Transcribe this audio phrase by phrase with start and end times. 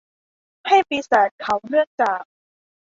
[0.67, 2.23] ให้ปีศาจเขาเนื่องจาก